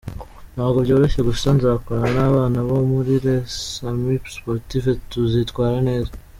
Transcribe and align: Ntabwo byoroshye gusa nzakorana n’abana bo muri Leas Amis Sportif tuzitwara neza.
Ntabwo 0.55 0.77
byoroshye 0.85 1.21
gusa 1.29 1.47
nzakorana 1.57 2.09
n’abana 2.15 2.59
bo 2.67 2.77
muri 2.91 3.13
Leas 3.25 3.55
Amis 3.89 4.21
Sportif 4.35 4.83
tuzitwara 5.11 5.77
neza. 5.89 6.11